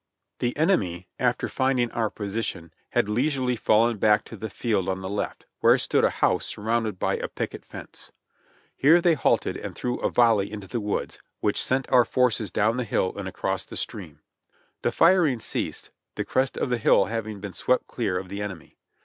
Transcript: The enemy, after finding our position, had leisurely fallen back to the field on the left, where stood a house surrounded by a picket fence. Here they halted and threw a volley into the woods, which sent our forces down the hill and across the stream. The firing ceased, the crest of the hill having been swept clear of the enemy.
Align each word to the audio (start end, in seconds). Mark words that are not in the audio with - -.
The 0.39 0.57
enemy, 0.57 1.09
after 1.19 1.47
finding 1.47 1.91
our 1.91 2.09
position, 2.09 2.73
had 2.89 3.07
leisurely 3.07 3.55
fallen 3.55 3.97
back 3.97 4.23
to 4.25 4.35
the 4.35 4.49
field 4.49 4.89
on 4.89 5.01
the 5.01 5.07
left, 5.07 5.45
where 5.59 5.77
stood 5.77 6.03
a 6.03 6.09
house 6.09 6.43
surrounded 6.47 6.97
by 6.97 7.17
a 7.17 7.27
picket 7.27 7.63
fence. 7.63 8.11
Here 8.75 8.99
they 8.99 9.13
halted 9.13 9.57
and 9.57 9.75
threw 9.75 9.99
a 9.99 10.09
volley 10.09 10.51
into 10.51 10.65
the 10.65 10.81
woods, 10.81 11.19
which 11.39 11.61
sent 11.61 11.87
our 11.91 12.03
forces 12.03 12.49
down 12.49 12.77
the 12.77 12.83
hill 12.83 13.13
and 13.15 13.27
across 13.27 13.63
the 13.63 13.77
stream. 13.77 14.21
The 14.81 14.91
firing 14.91 15.39
ceased, 15.39 15.91
the 16.15 16.25
crest 16.25 16.57
of 16.57 16.71
the 16.71 16.79
hill 16.79 17.05
having 17.05 17.39
been 17.39 17.53
swept 17.53 17.85
clear 17.85 18.17
of 18.17 18.27
the 18.27 18.41
enemy. 18.41 18.79